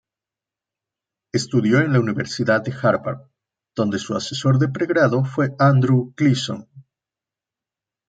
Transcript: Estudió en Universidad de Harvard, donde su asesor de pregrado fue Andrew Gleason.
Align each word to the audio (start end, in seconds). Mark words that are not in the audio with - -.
Estudió 1.31 1.79
en 1.79 1.95
Universidad 1.95 2.63
de 2.63 2.73
Harvard, 2.73 3.19
donde 3.75 3.99
su 3.99 4.15
asesor 4.15 4.57
de 4.57 4.67
pregrado 4.67 5.23
fue 5.23 5.53
Andrew 5.59 6.11
Gleason. 6.17 6.67